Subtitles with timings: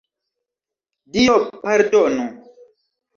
[1.17, 2.25] Dio pardonu!